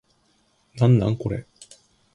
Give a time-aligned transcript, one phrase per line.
[0.77, 1.45] なんなんこれ